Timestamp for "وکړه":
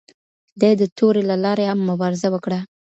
2.31-2.59